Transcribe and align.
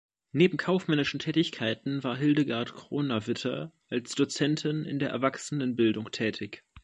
Neben 0.31 0.57
kaufmännischen 0.57 1.19
Tätigkeiten 1.19 2.03
war 2.03 2.17
Hildegard 2.17 2.73
Kronawitter 2.75 3.71
als 3.91 4.15
Dozentin 4.15 4.83
in 4.83 4.97
der 4.97 5.11
Erwachsenenbildung 5.11 6.09
tätig. 6.09 6.63